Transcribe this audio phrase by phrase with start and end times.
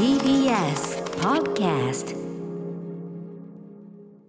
[0.00, 2.16] TBS Podcast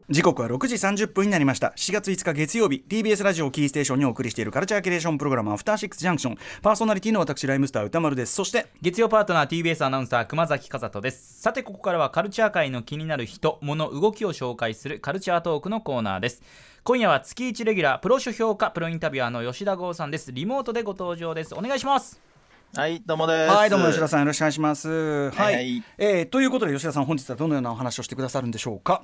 [0.10, 1.74] 時刻は6時30分になりました。
[1.78, 6.38] 7月5日月曜日 TBS ラジオキーステーションにお送りしているカルチャーキュレーションプログラムアフターシックスジャンクション。
[6.62, 8.34] パーソナリティの私ライムスター歌丸です。
[8.34, 11.42] そして月曜パートナー TBS アナウンサー熊崎和人です。
[11.42, 16.42] さてここからはカルチャー界の気になる人物動きを紹介するカルチャートークのコーナーです。
[16.84, 20.34] 今夜は月1レギュラープロ書評家プロインタビュアーの吉田剛さんです。
[20.34, 21.56] リモートでご登場です。
[21.56, 22.31] お願いします。
[22.74, 23.54] はい、どうもです。
[23.54, 24.88] はいどうも吉田さんよろしくお願いします。
[25.32, 25.56] はい、はい。
[25.56, 29.04] はいえーということで吉田さん本日はどのようなお話をしてくださるんでしょうか？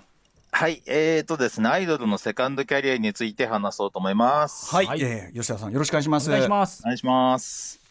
[0.54, 4.74] はい、えーとですね、アイドルのセカンドキャリアについて話そうと思います。
[4.74, 5.02] はい、はい。
[5.02, 6.30] えー吉田さんよろしくお願いします。
[6.30, 6.82] お願いします。
[6.82, 7.82] お願いします。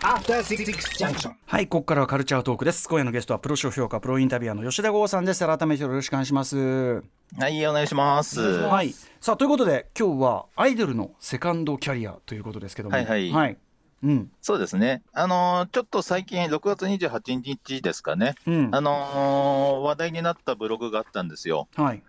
[0.00, 0.64] Six
[0.98, 1.32] Junction.
[1.44, 2.88] はいここからはカルチャートークです。
[2.88, 5.46] 今夜のゲストはプロ書評価プロインタビュアーの吉田剛さんです。
[5.46, 6.56] 改めてよろしくお願いします。
[6.56, 8.40] はい、お願いします。
[8.40, 8.94] はい。
[9.20, 12.96] さあということで今日はアイドルのセカンドキャリアということですけども。
[12.96, 13.30] はいはい。
[13.30, 13.58] はい
[14.02, 15.02] うんそうですね。
[15.12, 18.34] あのーちょっと最近、6月28日ですかね。
[18.46, 21.68] うんあのー話題になったブログがあったんですよ。
[21.76, 22.02] はい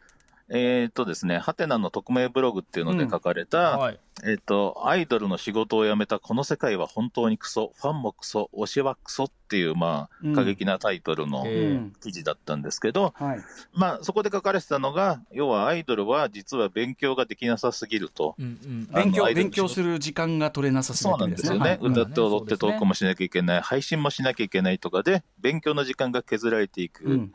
[0.49, 3.99] えーとですね、ハテナの匿名ブログっていうので書かれた、はい。
[4.25, 10.33] えっ、と、アイドルの仕事を辞めたこの世界は本当にクソ、ファンもクソ、推しはクソっていう、まうん。
[10.33, 11.77] あ、過激なタイトルのえー。
[11.77, 13.39] うん記事だったんですけど、はい。
[13.73, 18.35] まあ、そこで書かれてたのが、要はアイドルは実は勉強ができなさすぎると。
[18.37, 18.87] うんうん。
[18.93, 21.59] 勉強勉強する時間が取れなさすぎそうるなんですよね。
[21.59, 21.79] はい。
[21.81, 27.05] 歌って踊ってトークもしなきゃいけない、配信もしなきゃいけないとかで、勉強の時間が削られていく。
[27.05, 27.33] うん。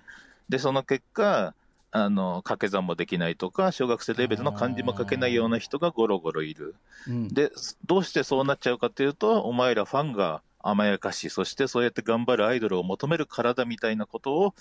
[0.48, 1.54] で、その結果、
[1.90, 6.74] あの、掛け算もできないとか、小学生レベルの漢字も書けないような人がゴロゴロいる。
[7.06, 7.28] うん。
[7.28, 7.50] で、
[7.86, 14.54] どうしてそうなっちゃうかというと、お前らファンが甘やかし、そしてそうやって頑張るアイドルを求める体みたいなことを、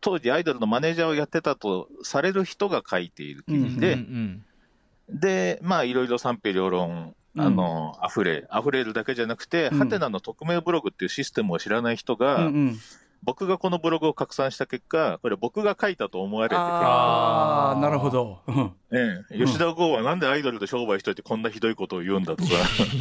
[0.00, 4.44] 当時アイドルのマネージャーをやってたとされる人が書いている記事で、うんうん
[5.08, 9.78] で、まあ、いろいろ賛否両論、あの、溢れ、溢れるだけじゃなくて、うん。
[9.78, 12.78] ハテナの匿名ブログっていうシステムを知らない人が、うんうん
[13.24, 18.40] 僕がこのブログを拡散した結果、これ僕が書いたと思われてて、ああなるほど。
[18.48, 18.72] うん。
[18.90, 22.50] ええ、吉田剛はなんでアイドルと商売しといてこんなひどいことを言うんだとか、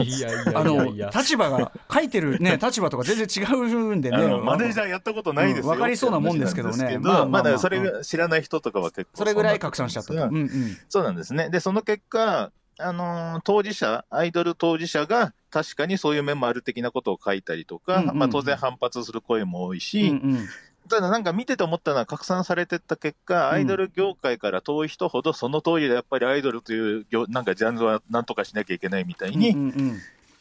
[0.03, 4.17] いやいやいやあの立場が書いてるね 立場とか全然違うんでね。
[4.17, 6.99] マネージャーやったことないですよ、うんわかりそうなもんですけどね。
[6.99, 9.17] まあまだそれが知らない人とかは結構。
[9.17, 10.49] それぐらい拡散しちゃったうん。
[10.87, 11.49] そうなんですね。
[11.49, 20.47] で、その結果、あのー当事者、アイドル当事者が確かにそういう面もある的なことを書いたりとか、うんうんまあ当然反発する声も多いし、うんうん。
[20.89, 29.55] ただなんか見てて思ったのは拡散されてった結果、アイドル業界から遠い人ほどその通りでやっぱりアイドルという業なんかジャンルはなんとかしなきゃいけないみたいうんに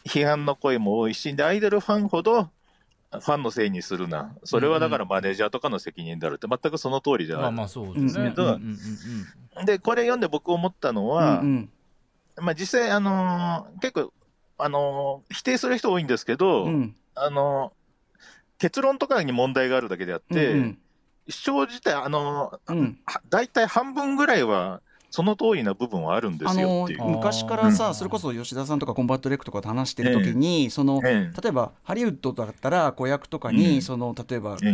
[0.06, 2.44] 批判の声も多いし、で、アイドルファンほど
[3.12, 4.34] ファンのせいにするな。
[4.44, 7.42] それはだからマネージャーとかの責任だろうって全くその通りじゃない。
[7.42, 8.34] まあまあそうですね。
[9.66, 11.70] で、これ読んで僕思ったのうんは、うん
[12.40, 14.12] まあ実際、あのー結構、
[14.58, 16.96] あのー否定する人多いんですけど、うん。
[17.14, 17.80] あのー
[18.58, 20.78] 結論とかに問題があるだけであって、うん
[21.28, 22.98] 主張自体、あのーうん。
[23.06, 24.80] は大体半分ぐらいは
[25.10, 27.04] その通りな部分はあるんですよっていう。
[27.04, 27.94] 昔からさ、うん。
[27.94, 33.82] それこそ吉田さんとかコンバット REC とかと話してる時に、そのええ例えばハリウッドだったら子役とかに、うん。
[33.82, 34.66] その例えば、え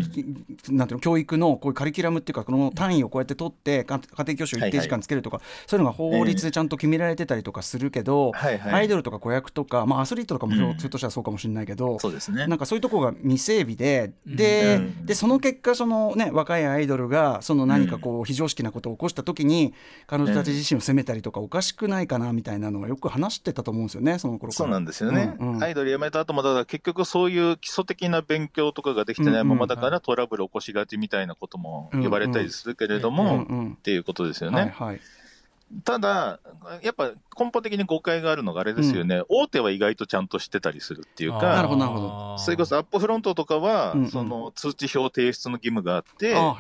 [0.73, 8.73] なんていうの教育のこういうカリキュラムっていうかこの単位をこうやって取ってか家庭教師を一定時間つけるとか、そういうのが法律でちゃんと決められてたりとかするけど、はいはい。
[8.75, 12.47] アイドルとか子役とか、まあ、アスリートとかもひょっとしたらそうかもしれないけど、そうですね。
[12.47, 15.07] なんかそういうところが未整備で、で,、うん。
[15.07, 19.73] でその結果その、ね、若いアイドルがその何かこう非常識なことを起こした時に
[20.07, 24.65] 彼女たち自身を責めたりとかおかしくないかなみたいなのはよく話してたと思うんですよねその頃から。
[24.65, 25.63] そうなんですよね、うんうん。
[25.63, 33.77] アイドル辞めた後も、だから結局そういう基礎的な勉強とかができてないままだからトラブル起こしがちみたいなことも言われたりするけれども、うんっうん。
[33.77, 34.61] ていうことですよね。
[34.61, 35.01] はいはい。
[35.85, 36.39] ただ、
[36.83, 42.39] やっぱ根本的に誤解があるのがあれですよね、大手は意外とちゃんと知ってたりするっていうか、なるほどなるほど。
[42.39, 44.11] それこそアップフロントとかは、うんうん。
[44.11, 46.57] その通知表提出の義務があって、あ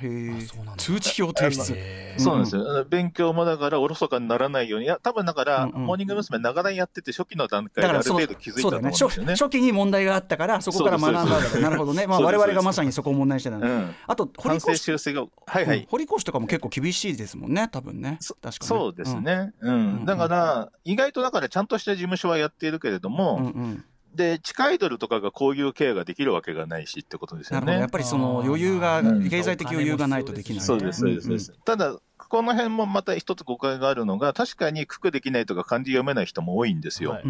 [0.76, 2.22] 通知表提出。
[2.22, 5.86] そうなんですよ、勉強もだからおろそかにならないように、いや、多分だから、うんうん。
[5.86, 6.38] モーニング娘。
[6.38, 9.32] 長年やってて、初期の段階であるだからその程度気づいたんですよね。
[9.32, 13.94] 初期に問題があったからそこから学んだわけだなるほどね、まあ、我々がまさにそこを問題にしてたんだ、うん。
[14.06, 15.78] あと堀反省越修正が、はいはい。
[15.78, 15.86] うん。
[15.88, 18.18] 堀越とかも結構厳しいですもんね多分ね。
[18.20, 20.04] そ確かにそうですね、うんうん。
[20.04, 23.84] だから、意外とだからちゃんとした事務所はやっているけれども、うんうん
[24.16, 27.66] で、地下アイドルとかがこういうケアができるわけがないしってことですよね。
[27.66, 31.52] なるほどやっぱりその余裕がうん経済的余裕がないとできないそうです、そうです、そうです。
[31.64, 37.10] ただ、この辺もまた一つ誤解があるのが、確かに九九できないとか漢字読めない人も多いんですよ。
[37.10, 37.24] はい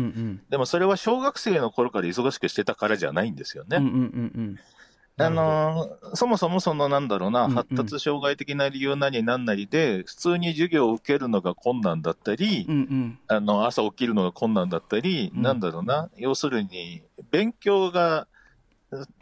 [0.49, 3.79] でもそれは小学生の頃から忙しくしてたからじゃないんですよね。
[3.79, 3.99] うんうんうん
[4.35, 4.59] うん
[5.19, 7.57] あのーそもそもそのなんだろうな、うんうん。
[7.57, 13.19] 発達障害的な理由なりなんなりで、普通に授業を受けるのが困難だったり、うんうん。
[13.29, 15.43] あの朝起きるのが困難だったり、うん。
[15.43, 18.27] なんだろうな、要するに、勉強が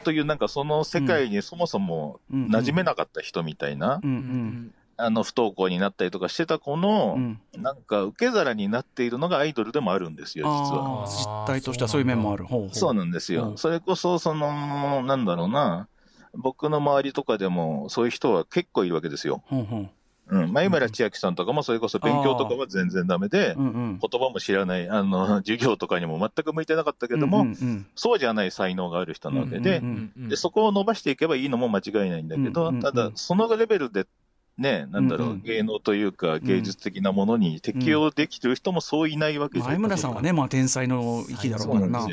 [0.03, 2.45] というなんかその世界にそもそもうん。
[2.47, 7.41] 馴染めなかった人みたいな、うんうんあの不登校になったりとかしてた子うの、ん。
[7.57, 11.05] なんか受け皿になっているのがアイドルでもあるんですよ、実は。
[11.07, 12.45] 実態としてはそういう面もある。
[12.71, 13.49] そうなんですよ。
[13.51, 13.57] うん。
[13.57, 15.87] それこそ、その、なんだろうな、
[16.33, 19.43] 僕の周りとかでもそういう人は結構いるわけですよ。
[19.47, 19.89] ほうほう。
[20.27, 20.53] うん。
[20.53, 32.81] 前村千秋さんとかもそれこそ勉強とかは全然ダメで、うんうん言葉も知らない、あの、 授業とかにも全く向いてなかったけども、うんうんそうじゃない才能がある人なわけで、うんうんで、そこを伸ばしていけばいいのも間違いないんだけど、うんうんうん。
[32.81, 34.07] ただ、そのレベルで、
[34.57, 42.07] ね、なんだろう、うんうん芸能というか芸術的なものに適応できてる人もそういないわけじゃ前村さんはね、まあ、天才の域だろうからな。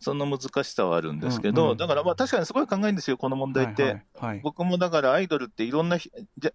[0.00, 1.76] その難しさはあるんですけど、うんうん。
[1.76, 3.82] だからまあ確かにすごい考えるんですよ、この問題って。
[3.82, 5.98] はいはいはい僕もだからアイドルっていろんな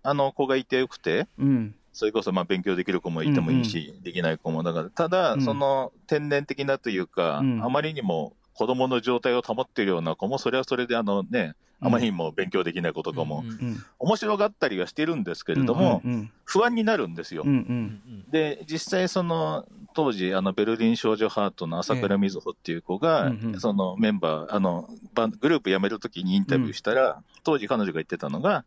[0.02, 1.76] あの子がいてよくて、うん。
[1.92, 4.64] それこそまあ勉強できる子もいてもいいし、できない子も。
[4.64, 5.42] だから、ただ、うん。
[5.42, 7.64] その天然的なというか、うん。
[7.64, 17.44] あまりにも子供の状態を保っているような子も、それはそれであのね、あまりにも勉強できない子とかも、うん面白がったりはしてるんですけれども、うん不安になるんですよ。
[17.46, 18.32] うんうん。
[18.32, 28.66] で、実際その、当時、あの、ベルリン少女ハートの朝倉瑞穂っていう子が、そのメンバー、あの、バングループ辞めるときにインタビューしたら、当時彼女が言ってたのが、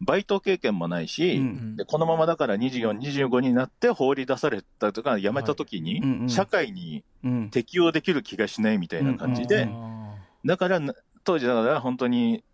[0.00, 1.76] バイト経験もないし、うん。
[1.76, 6.28] でこのままだから24、25になって放り出されたとか、辞めたときに、うんうん。
[6.28, 7.50] 社会にうん。
[7.50, 10.14] 適応できる気がしないみたいな感じで、うん。
[10.44, 10.94] だから、な
[11.24, 12.44] 当時だから本当に、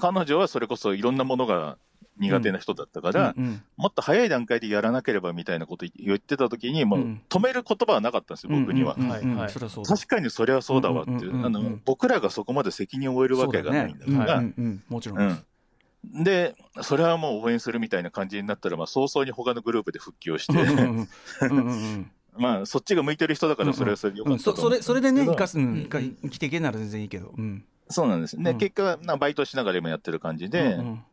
[0.00, 1.78] 彼女はそれこそいろんなものが
[2.18, 8.94] 苦手な人だったから、うんもっと早い段階でやらなければみたいなこと言ってた時に、もううん止める言葉はなかったんですよ、僕には。
[8.96, 9.36] うんうん。
[9.36, 9.48] は。
[9.48, 11.46] い確かにそれはそうだわっていう、うんうんうんうん。
[11.46, 14.42] あの僕らがそこまで責任を負えるわけがないんだから、
[14.88, 16.24] もちろんうん。
[16.24, 21.08] で、それはもう応援するみたいな感じになったら、まあ、早々に他のグループで復帰をしうんうんて、うん
[21.40, 22.10] うんうん。
[22.36, 27.32] まあ、そっちが向いてる人だから、それはそれでよかうんったそそれそれでね生かすすうん生きていけるなら全然いいけど。
[27.36, 28.38] うんそうなんです。
[28.38, 28.58] ね、うん。
[28.58, 31.04] 結果はなバイトしながら今やってる感じで、うんうん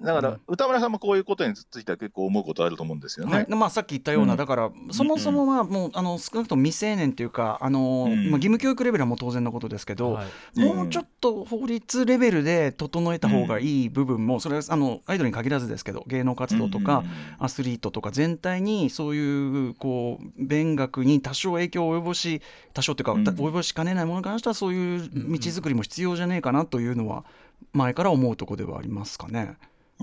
[0.00, 0.40] だから、うん。
[0.46, 3.34] 歌村さんもこういうことについては結構思うことあると思うんですよね。
[3.34, 3.46] はい。
[3.48, 4.38] まあ、さっき言ったような、うん。
[4.38, 8.30] だから、そもそもはもう、あの少なくとも未成年というか、あのうん。
[8.30, 10.24] まあ、義務教育レベルはもう当然のことですけど、は
[10.56, 10.60] い。
[10.60, 17.02] もうちょっと法律レベルで整えた方がいい部分も、それはあのアイドルに限らずですけど、芸能活動とか、
[17.38, 22.42] アスリートとか全体にそういうこう勉学に多少影響を及ぼし
[22.74, 23.24] 多少というか、うん。
[23.24, 27.24] 及ぼしかねないものに関してはそういう道作りも必要じゃねえかなというのは
[27.72, 29.56] 前から思うところではありますかね。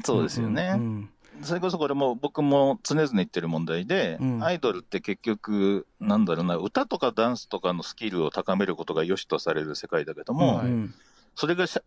[0.04, 0.74] そうですよね。
[0.76, 1.10] うん
[1.44, 10.62] それこそこれも僕も常々言ってる問題で、うんアイドルって結局、なんだろうな、歌とかダンスとかのスキルを高めることが良しとされる世界だけども、
[11.36, 11.82] それがしゃ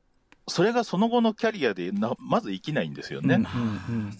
[0.49, 3.37] それがその後のキャリアでなまず生きないんですよね。
[3.37, 4.12] うんうん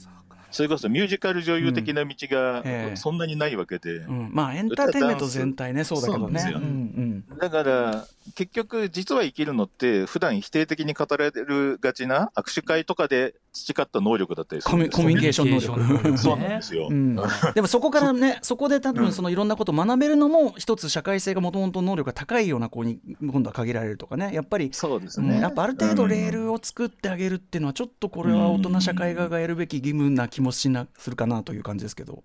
[0.55, 2.97] それこそミュージカル女優的な道がええ。
[2.97, 4.31] そんなにないわけで、うん。
[4.33, 6.39] まあエンターテインメント全体ねそうだけどね。
[6.39, 8.07] そうなんうんだから
[8.37, 16.19] 結局実は生きるのって普段否定的に語られるがちな握手会とかで培った能力だったりすコミるコミュニケーション能力。
[16.19, 16.89] そうなんですよ。
[16.91, 17.17] うん、
[17.55, 24.31] でもそこからね そこで多分そのいろんなことを学べるのも一つ社会性がもともと能力が高いような子に今度は限られるとかね。
[24.33, 25.37] やっぱり、そうですね。
[25.37, 25.41] うん。
[25.41, 32.23] やっぱある程度レールを作ってあげるっていうのはちょっとこれは大人社会側がやるべき義務な気もしなするかなという感じですけど。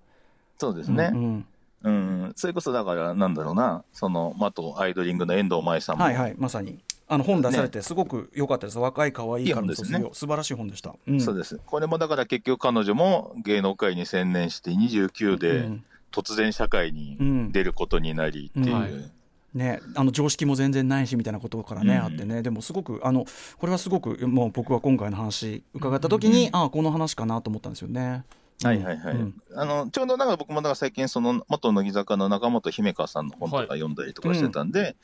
[0.57, 1.11] そうですね。
[1.13, 1.45] うん
[1.81, 6.79] うん、それこそだから、なんだろうな、その、まああとアイドリングの遠藤舞さんも、はいはいまさに。
[7.11, 10.09] あの本出されてすごく良かったです、若い可愛いからの卒業、いい本ですね。
[10.13, 10.93] 素晴らしい本でした。
[11.07, 11.21] うん。
[11.21, 11.59] そうです。
[11.65, 15.83] これもだから結局彼女も芸能界に専念して29うでん。
[16.11, 17.51] 突然社会にうん。
[17.51, 18.75] 出ることになりっていう。
[18.75, 19.11] うんはい
[19.53, 22.41] ね、あの常識も全然ないしみたいなことからね、うんあってね。
[22.41, 23.25] でもすごくあの
[23.57, 28.23] これはすごくもう僕は今回の話伺った時に、ああこの話かなと思ったんですよね。
[28.63, 29.15] はいはいはい。
[29.15, 29.41] うん。
[29.55, 34.95] あの、ちょうどだから僕もだから最近その元乃木坂の中本姫香さんの本とか読んだりとかしてたんで、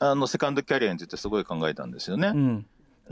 [0.00, 2.28] あの、セカンドキャリアについてすごい考えたんですよね。
[2.28, 2.66] うん。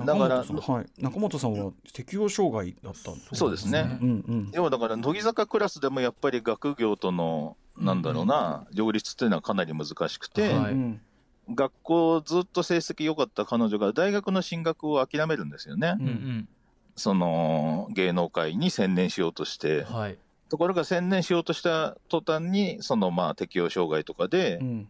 [0.05, 3.99] だから中本さんはい、中本さんは適応障害だったんですそうですね。
[4.03, 4.51] うんうん。
[4.53, 10.73] 要はだから乃木坂クラスでもやっぱり学業との、なんだろうな、両立っていうのはかなり難しくて、はい。
[10.73, 11.01] うん。
[11.49, 15.97] 学校ずっと成績良かった彼女が大学の進学を諦めるんですよね。
[16.01, 16.49] うんうん。
[16.97, 19.79] その芸能界に専念しようとして。
[19.79, 20.19] うん、はい。
[20.49, 24.89] ところが専念しようとした途端に、そのまあ適応障害とかでう、ん。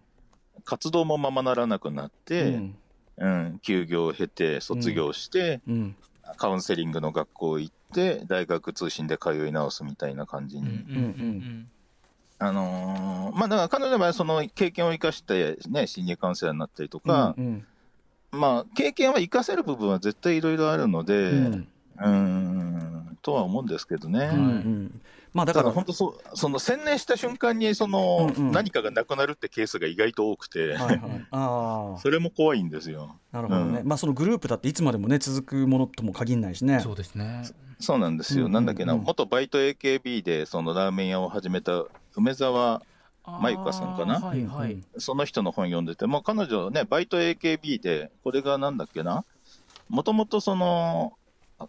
[0.65, 2.77] 活動もままならなくなっうて、ん。
[3.19, 5.97] うん、休業を経て、卒業して、うん。
[6.37, 10.85] カウンセリングの学校行って、大学通信で通い直すみたいな感じに。
[12.41, 17.67] うんうんあのーまあだから彼女の場合はその経験を生かしてね、心理カウンセラーになったりとか、うん
[18.31, 21.69] まあ経験は生かせる部分は絶対いろいろあるので、うん。
[21.99, 24.31] うん、とは思うんですけどね。
[24.33, 25.01] うんうん。
[25.33, 28.53] まあだから本当そう、その専念した瞬間にその、うんうん。
[28.53, 33.17] 何かがなくなるってケースが意外と多くて、はいはい、ああそれも怖いんですよ。
[33.33, 33.89] なるほどね、うん。
[33.89, 36.81] まあそのグループだっていつまでもね続くものとも限らないしね。
[36.81, 37.45] そうですね。
[37.79, 38.47] そうなんですよ。
[38.47, 41.85] うんなんだっけな、うん元バイト AKB でそのラーメン屋を始めた
[42.17, 42.83] 梅沢、
[43.25, 44.21] マイカさんかな？
[44.21, 49.25] はいはい、うんその人の本読んでて、もう彼女ね、バイト AKB で、これがなんだっけな、
[49.89, 51.13] もともとその、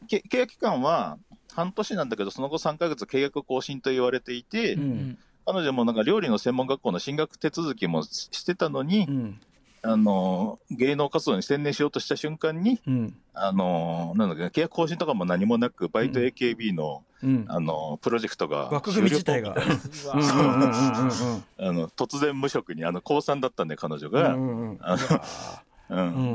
[0.07, 1.17] け契約期間は
[1.53, 4.81] 半年なんだけど、その後3ヶ月契約更新と言われていて、うん。
[4.81, 5.17] うん
[5.49, 9.39] 彼女もなんか料理の専門学校の進学手続きもししてたのに、うん。
[9.81, 13.15] あの芸能活動に専念しようとした瞬間に、うん。
[13.33, 17.45] あのなんだっけな契約更新とかも何もなく、バイト AKB の,、うん。
[17.47, 19.55] あのプロジェクトが枠組み自体が。
[21.57, 24.35] 突然無職に、あの高3だったんで、彼女が。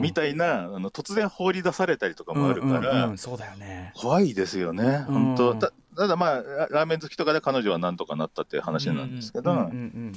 [0.01, 3.93] みたいなあの突然放り出されたりとかもあるから、うんうんうんそうだよね。
[3.95, 5.37] 怖いですよね、うん。
[5.37, 5.55] 本当。
[5.55, 10.13] たただまあララーメン好きとかで彼女はなんとかなったっていう話なんですけど、ううんん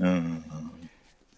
[0.00, 0.06] うん。
[0.06, 0.44] うんうん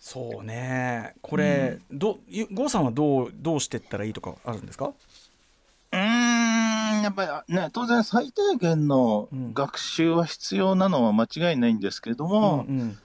[0.05, 1.15] そうね。
[1.23, 4.93] これ、どゆ郷さんはどうどうしてったらいいとかあるんですか？
[7.03, 9.55] やっぱりね当然最低限のうん。
[9.55, 12.99] 学習は必要なのは間違いないんですけども、うんうん。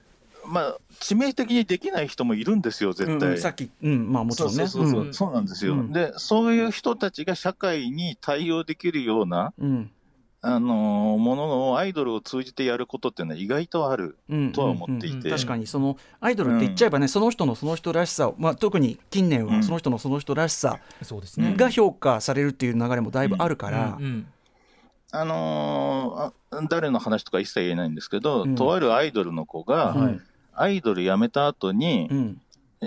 [0.46, 3.28] まあ致命的にできない人もいるんですよ絶対。
[3.28, 4.68] うんうんさっき、うん、まあもちろんね。
[4.68, 5.14] そうそうそう、うん。
[5.14, 5.92] そうなんですよ、うん。
[5.92, 9.92] でそういう人たちが社会に対応できるようなうん
[10.42, 14.18] あのーものをアイドルを通じてやることっていうのは意外とある。
[14.30, 14.52] うん。
[14.52, 15.18] とは思っていて。
[15.18, 21.56] うんうん確かにそのアイドルって言っちゃえばね、その人のその人らしさを、まあ、特に近年はその人のその人らしさそうですね。
[21.58, 23.98] が評価されるっていう流れもだいぶあるから。
[24.00, 24.28] う、ん。
[25.12, 28.56] あのーあ誰の話とか一切言えないんですけど、うん。
[28.56, 30.20] とあるアイドルの子が、はい。
[30.54, 32.42] アイドル辞めた後にう、ん。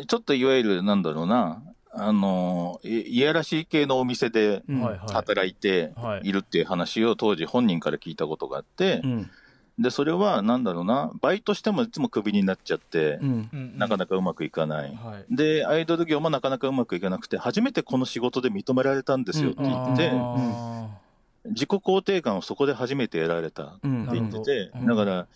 [0.06, 4.62] ちょっといわゆるなんだろうな、あのーいいやらしい系のお店で
[5.08, 6.28] 働いてはい。
[6.28, 9.30] いるっていう話を当時本人から聞いたことがあってう、ん。
[9.78, 13.50] で、それはなんだろうな、バイトしてもいつもクビになっちゃってう、ん。
[13.52, 14.94] うんなかなかうまくいかない。
[14.94, 15.34] はい。
[15.34, 20.12] で、アイドル業もなかなかうまくいかなくて、初めてこの仕事で認められたんですよって言って
[21.46, 24.86] 自己肯定感をそこで初めて得られたって言ってて、うん。
[24.86, 25.26] だから、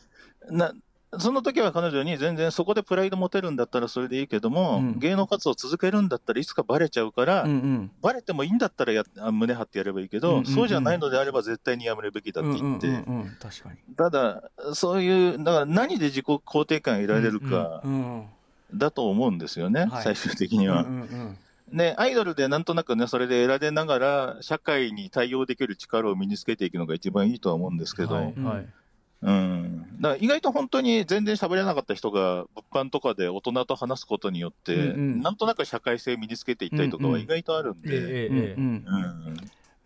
[0.50, 0.72] な、
[1.18, 4.98] その時は彼女に全然そこでプライド持てるんだったらそれでいいけども、うん。
[4.98, 7.90] 芸能活動を続けるんだったらいつかバレちゃうから、うんうん。
[8.00, 10.46] バレてもいいんだったらやあ胸張ってやればいいけど、うんうんうん。
[10.46, 13.36] そうじゃないのであれば絶対にやめるべきだって言って、うんうんうんうん。
[13.40, 18.24] 確かに、ただ、そういう、だから何で自己肯定感を得られるかうん
[18.72, 20.02] だと思うんですよね、はい。
[20.02, 20.82] 最終的には。
[20.82, 21.38] うんうん
[21.72, 28.34] ね、アイドルでなんとなくね、それで得られながら、社会に対応できる力を身につけていくのが一番いいとは思うんですけど、はい。
[28.36, 28.66] はい
[29.24, 29.86] うん。
[30.00, 35.22] だから意外と本当に全然喋れなかった人が、物販とかで大人と話すことによって、うんうん。
[35.22, 38.84] なんとなく社会性身につけていったりとかは意外とあるんで、ええええうん。
[38.86, 38.94] うん
[39.28, 39.36] うん。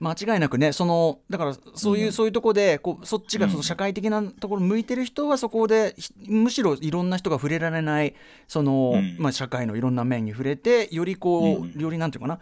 [0.01, 2.13] 間違いなくねそのだからそういう、うん。
[2.13, 8.15] そういうとこでこうそっちがその社会的なところ向いてる人はそこでひむしろいろんな人が触れられない
[8.47, 9.17] その、うん。
[9.19, 11.81] まあ、社会のいろんな面に触れてよりこう、うん。
[11.81, 12.39] よりなんていうかな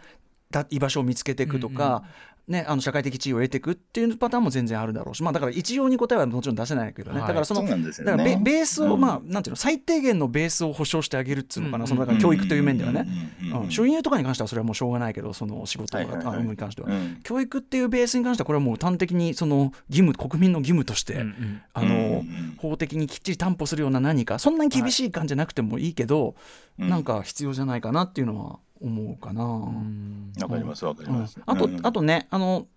[0.51, 2.03] だ居場所を見つけていくとか、
[2.47, 7.27] ね、あの社会的地位を得ていくっていうパターンも全然あるだろうし、まあ、だから一様に答えはもちろん出せないけどね、はい。
[7.27, 8.41] だからそのそうなんですよだからベね。
[8.41, 9.01] ベースを、うん。
[9.01, 13.05] まあなんていうの最低限のベースを保障してあげるっていうのかな、うんそのだから教育という面ではね、
[13.53, 22.23] うん収入とかに関してはそれはもうしょうがないけどその仕事が、はいはいに関しては、うん教育っていうベースに関してはこれはもう端的にその義務国民の義務として、うんうんあの
[22.57, 26.35] 法的にきっちり担保するような何かそんなに厳しい感じじゃなくてもいいけど、
[26.79, 29.43] うんなんか必要じゃないかなっていうのは思うかな。
[29.43, 30.33] うん。
[30.41, 31.19] わかりますわかりうん。
[31.19, 31.39] ます。
[31.45, 31.79] あとうん。
[31.83, 32.67] あとねあの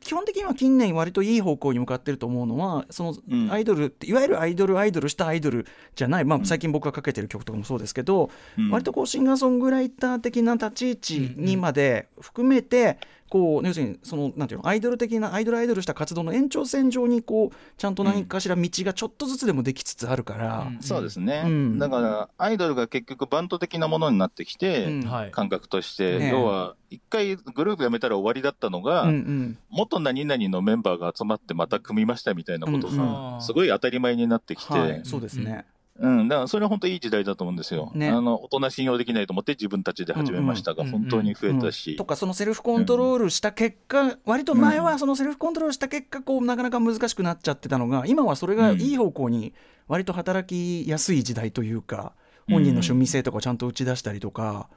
[0.00, 3.52] 基本的には近年割といい方向に向かってると思うのはそのうん。
[3.52, 8.70] アイドルっていわゆるアイドルアイドルしたアイドルじゃない、まあ、最近僕がかけてる曲とかもそうですけど、うん。
[8.70, 20.82] 割とこうシンガーソングライター的な立ち位置にまで含めて、こう要するにそのなんていうのアイドル的なアイドルアイドルした活動の延長線上にこうちゃんと何かしら道がちょっとずつでもできつつあるから、うん。
[20.82, 21.78] そうですね、うん。
[21.78, 25.02] だからアイドルが結局バンド的なものになってきて、うん。
[25.02, 25.30] はい。
[25.30, 26.30] 感覚として、ねえ。
[26.30, 29.58] 要は一回グループ辞めたら終わりだったのが、うんうん。
[29.70, 35.66] 元何々のメンバーが集まってまた組みましたみたいなことうんが、すごい当たり前になってきて、はい、そうですね。
[35.96, 37.92] うん、だからそれは本当いい時代だと思うんですよ。
[37.94, 38.08] ね。
[38.08, 49.54] あの大人信用できないと思って自分たちで始めましたが、うんうん本当に増えたし、うんとかそのセルフコントロールした結果、割と前はそのセルフコントロールした結果こうなかなか難しくなっちゃってたのが今はそれがいい方向に
[49.86, 52.12] 割と働きやすい時代というか、
[52.48, 54.68] 本人の趣味性とかをちゃんと打ち出したりとか、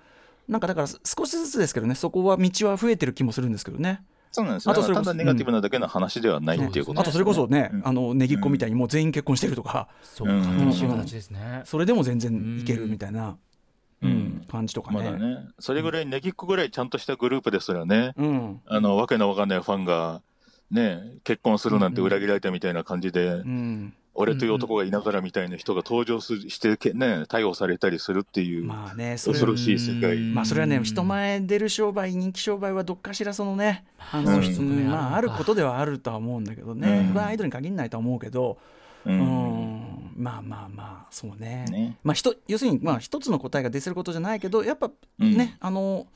[0.48, 4.02] なんかだから少しずつですけどねそこは道は増えてる気もするんですけどね。
[4.32, 4.72] そうなんですよ。
[4.72, 7.88] あとそれこそただネガティブなだけの話ではないっていうことあとそれこそね、うん。
[7.88, 11.62] あのネギっ子みたいにもう全員結婚してるとか、そうい形ですね。
[11.66, 13.38] それでも全然いけるみたいな、
[14.02, 14.10] うん。
[14.10, 14.46] うん。
[14.48, 14.98] 感じとかね。
[14.98, 18.62] まだね、それぐらいネギっ子ぐらいちゃんとしたグループですらね、うん。
[18.68, 20.22] あの、わけのわかんないファンが、
[20.70, 30.18] ね、結婚するなんて裏切られたみたいな感じで、うん俺という男がいながらみたいな人が登場するしてけ、ね、逮捕されたりするっていう、まあねそれ恐ろしい世界。
[30.20, 34.88] まあそれはね人前前出る商売人気商売はどっかしらそのねあの、うんうん。
[34.90, 37.14] まああることではあるとは思うんだけどね、うん。
[37.14, 38.58] まあアイドルに限らないとは思うけど、
[39.06, 39.18] ううん。
[39.18, 41.66] ん、まあまあまあそうね。
[41.70, 41.98] ね。
[42.04, 45.38] まあひと要するにまあ一つの答えが出せることじゃないけどやっぱうん。
[45.38, 46.08] ね、あの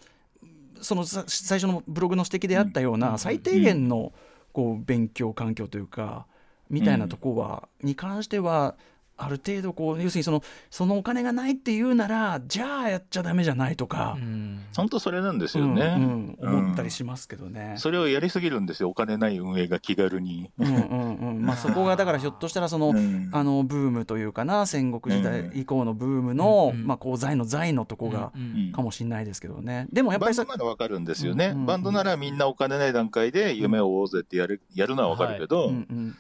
[0.81, 4.13] そのさ最初のブログの指摘であったような最低限の
[4.53, 6.25] こう勉強環境というか
[6.71, 8.75] みたいなとこは、に関しては
[9.21, 14.65] ある程度こう要するにそのそのお金がないっていうならじゃあやっちゃダメじゃないとか、うん。
[14.75, 17.75] 本当それなんですうんよね、うんうん思ったりしますけどね。
[17.77, 20.49] それをやりすぎるんですよ、お金ない運営が気軽に。
[20.57, 21.45] うんうんうん。
[21.45, 23.29] まあ、そこがだからひょっとしたらその、うん。
[23.31, 28.71] あのブームというかな戦国時代以降のブームの、うんまあ、こう財の財のとこがうんうん。
[28.71, 29.87] かもしれないですけどね。
[29.91, 36.15] でもやっぱバンりさドならわかるんですよね、うんうんバンドならみんなお金ない段階で夢を追おうぜってやるやるのはわかるけど、うんうん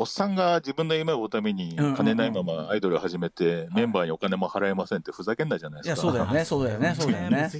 [0.00, 6.06] おっさんが自分の夢を追うために金ないままアイドルを始めて、メンバーにお金も払えませんってふざけんなじゃないいですか。
[6.06, 6.44] やそうだよね。
[6.46, 6.94] そうだよね。
[6.98, 7.50] そうだよね。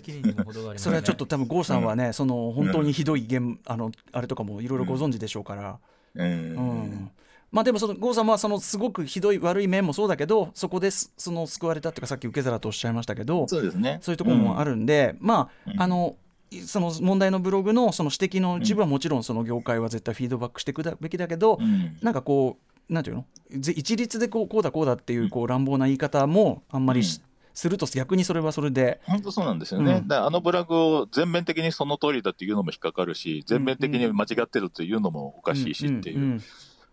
[0.76, 5.78] それはちょっと多分郷さんはね、その本当にひどい現あのあれとかもいろいろご存知でしょうから、
[6.14, 6.24] うん。
[6.24, 7.10] うん。
[7.52, 13.98] まあでもその郷さんはそのすごくひどい悪い面もそうだけどそこですその救われたっていうかさっき受け皿とおっしゃいましたけどそうですね。
[14.00, 14.70] そういうところもある。
[14.70, 15.82] るんで、まあ、うん。
[15.82, 16.16] あの
[16.66, 23.24] その問題のブログのその指摘の一部はもちろんその業界は絶対フィードバックしていくべきだけど、うんなんかこうなんていうの？
[23.50, 27.20] ぜ一律でこうこうだこうだっていうこう乱暴な言い方もあんまりし、
[27.54, 29.00] すると逆にそれはそれで。
[29.04, 30.00] 本当そうなんですよね。
[30.02, 36.18] うんだあのブラグを全面的にその通りだっていうのも引っかかるし、全面的に間違ってるっていうのもおかしいしっていう。
[36.18, 36.42] んん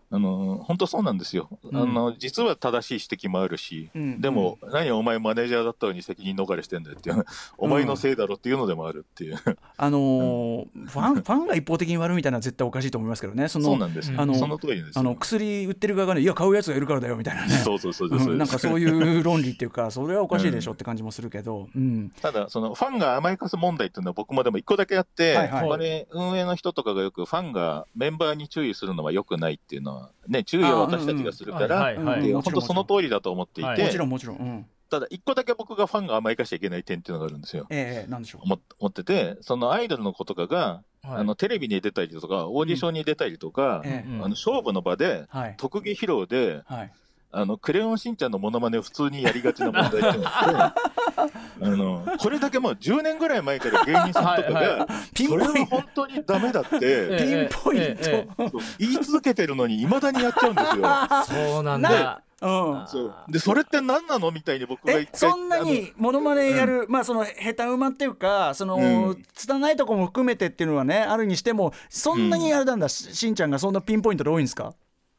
[0.09, 1.75] あの本当そうなんですよ、ん。
[1.75, 4.21] あの実は正しい指摘もあるし、うん。
[4.21, 7.25] でも、何お前マネージャーだったのに責任逃れしてんだよっていう、
[7.57, 9.37] お前のせいだろっていうのでもあるっていう、
[9.77, 13.47] あのーファンファンが一方的に悪いみたいなのは絶対おかしいと思いますけどね。
[13.47, 14.91] そのそうなんですよ、あのその通りですよ。
[14.95, 17.49] あの薬売ってる側がねいや買うやつがいるからだよみたいなね。
[17.49, 22.11] そうそうそうそうなんかそういう論理っていうかそれはおかしいでしょって感じもするけど、うん。
[22.21, 26.07] ただ、そのファンが甘やかす問題っていうのは僕もでも一個だけあって、はいはい。
[26.11, 29.96] 運営の人とかがよくファンがメンバーに注意するのは良くないっていうのは、
[30.27, 33.83] ね、注意は私たちがするから、本当その通りだと思っていて、はい。
[33.83, 37.67] もちろんもちろん、うん、ただ一個だけ僕がファンが甘やかしちゃいけない点っていうのがあるんですよ。
[37.69, 38.41] ええなんでしょう。
[38.43, 41.21] 思ってて、そのアイドルの子とかが、はい。
[41.21, 44.19] あのテレビに出たりとか、オーディションに出たりとか、ええうん。
[44.19, 45.55] あの勝負の場ではい。
[45.57, 46.91] 特技披露で、はい
[47.31, 60.83] あのクレヨンしんちゃんのモノマネを普通にやりがちな問題っていうのがあって、 あのこれだけもう10年ぐらい前から芸人さんとかが、それピンポインは本当にダメだってえピンポイント、言い続けてるのに、いまだにやっちゃうんですよ。
[61.53, 62.87] そうなんなだうん。
[62.87, 63.15] そう。
[63.29, 68.79] でそれって何なのみたいに僕がえ一回そんなにモノマネやる、まあその下手馬っていうかその、う
[69.11, 69.23] ん。
[69.33, 74.73] 拙いとこも含めてっていうのはねあるにしてもそんなにあれなんだ、ししんちゃんがそんなピンポイントで多いんですか？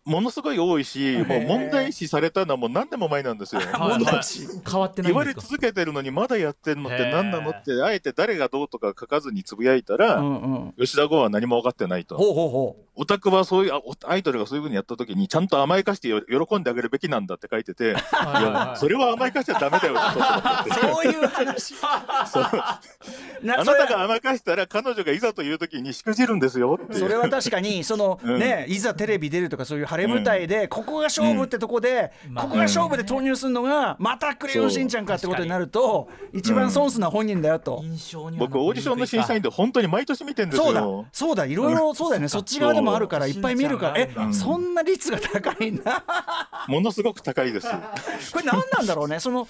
[0.08, 3.60] ものすごい多いし、もう問題視されたのはもう何年も前なんですよ。
[3.72, 4.04] はい。
[4.04, 4.24] はい
[4.70, 5.52] 変わってない言われんですか？
[5.52, 10.28] 続けてるのにまだやってるのって何なのって、あえて誰がどうとか書かずにつぶやいたうら、んう
[10.70, 10.74] ん。
[10.78, 12.16] 吉田剛は何も分かってないと。
[12.16, 12.84] ほうほうほう。
[13.00, 13.72] オタクはそういう、
[14.06, 18.42] アイドルがそういうふうにやった時に、ちゃんと甘やかしてよ喜んであげるべきなんだって書いてて、いはいはい。
[18.42, 19.94] やはいそれは甘やかしちゃダメだよ。
[20.94, 21.74] そういう話。
[21.82, 22.80] あ
[23.44, 26.78] なたが甘やかしたら彼女がいざという時にしくじるんですよ。
[26.92, 28.38] それは確かにその、うん。
[28.40, 32.34] ねいざテレビ出るとかそういう晴れ舞台で、ここが勝負ってとこで、うん。
[32.34, 37.82] ここが勝負で投入するのが、またクレヨンしんちゃんかってことになると一番損すのは本人だよと。
[38.38, 40.80] 僕、オーディションの審査員で本当に毎年見てんですそうだ。
[40.80, 41.06] よ。
[41.12, 41.46] そうだ。
[41.46, 42.28] いろいろそうだよね。
[42.28, 43.98] そっち側でもあるからいっぱい見るから。
[43.98, 46.04] えそんな率が高いんだ
[46.68, 47.68] ものすごく高いです。
[48.32, 49.20] これ何なんだろうね。
[49.20, 49.48] その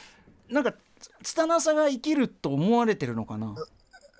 [0.51, 0.73] なんか
[1.23, 3.55] つ拙さが生きると思われてるのかな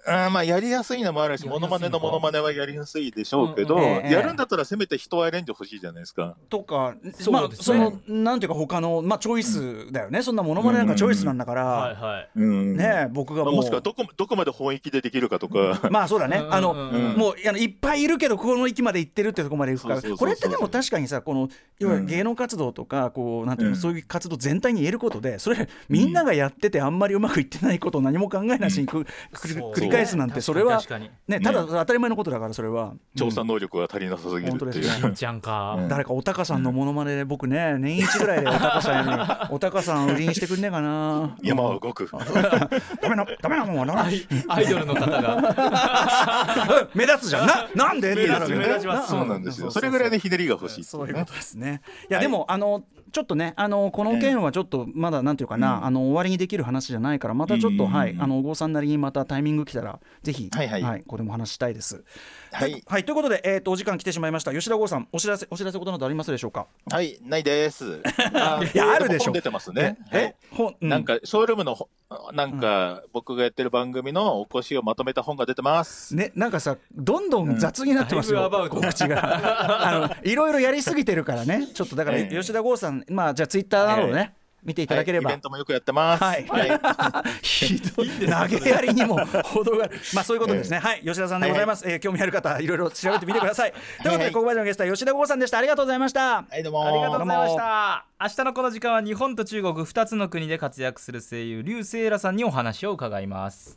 [0.09, 1.77] あーまあやりやすいのもあるし、やりやすいのか。
[1.77, 3.89] モノマネのモノマネはやりやすいでしょうけど、うんうん。
[3.89, 4.13] ええ。
[4.13, 6.37] やるんだったらせめて人をアレンジ欲しいじゃないですか。
[6.49, 10.23] とかそうまあそのなんていうか他のまあチョイスだよね。
[10.23, 15.89] そんなものまねなんかチョイスなんだから、ね僕がもう、まあもしくはどこどこまで本域でできるかとか。
[15.91, 17.17] まあそうだね、あの、うんうん。
[17.17, 23.81] もうあのいっぱいいるけどこの域まで行ってるってとこまで行くからこれってでも確かにさこの要は芸能活動とかこうなんていうの、うん。
[23.81, 29.73] そういう活動全体に言えることでそれみんながやっててあんまりうまくいってないことを何も考えなしにく、くりそう。
[29.73, 31.11] 繰り返すなんてそれは確かに。
[31.27, 32.95] ねただ当たり前のことだからそれは。
[33.17, 34.51] 調査能力が足りなさすぎるっていう。
[34.51, 35.77] 本当ですしんちゃんか。
[35.79, 35.89] うん。
[35.89, 39.13] 誰かおたかさんのモノマネで僕ね年一ぐらいでおたかさんに
[39.55, 41.37] おたかさん売りにしてくんねえかな。
[41.43, 42.09] 山は動く。
[43.01, 44.07] ダメなダメなもんはな。
[44.49, 46.89] アイドルの方が。
[46.95, 47.47] 目立つじゃん。
[47.47, 48.13] ななんで？
[48.13, 48.59] ってなるわけね。
[48.59, 49.11] 目立つ目立ちます。
[49.11, 49.71] そうなんですよ。
[49.71, 51.81] それぐらいでひねりが欲しいそういうねことですね。
[52.09, 52.27] いや、はい。
[52.27, 55.85] でもあのちょっとねあのこの件はちょっとまだなんていうかな、うん。
[55.87, 57.91] あの終わりにできる話じゃないからまたちょっと、うん。
[57.91, 61.01] はいあの郷さんなりにまたタイミング来たからぜひ、はいはい。
[61.01, 62.05] ここでもお話ししたいです。
[62.53, 62.83] はい。
[62.87, 64.53] はい、ということで、えー、とお時間来てしまいました。
[64.53, 66.67] 吉田剛さんお知らせお知らせことなどありますでしょうか？
[66.91, 68.01] はい、ないです。
[68.35, 69.99] あいやあるでしょ本出てますね。
[70.11, 70.57] はえい。
[70.57, 71.89] ほうなんか、ショールームのほ、
[72.33, 76.15] なんか、僕がやってる番組のお越しをまとめた本が出てます。
[76.15, 78.77] ね、なんかさどんどん雑になってますよ、だいぶアバウト。
[78.77, 79.19] 告知が。
[79.87, 81.67] あのいろいろやりすぎてるからね。
[81.75, 82.35] ちょっとだからええ。
[82.35, 86.25] 吉田剛さんまあじゃあツイッターなどをね、見ていただければ、はいイベントもよくやってます。
[86.25, 86.45] はい。
[87.43, 90.01] ひどい投げやりにも程がある。
[90.15, 93.73] まあそういうことですね、はい吉田さんでございます、えー興味ある方いろいろ調べてみてください。
[94.03, 95.59] ということでここまでのゲストは吉田剛さんでした。
[95.59, 96.43] ありがとうございました。
[96.43, 96.87] はい、どうも。
[96.87, 98.05] ありがとうございました。
[98.21, 103.77] 明日のこの時間は日本と中国2つの国で活躍する声優劉聖羅さんにお話を伺います。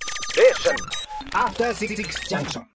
[1.34, 1.96] After Six
[2.28, 2.65] Junction.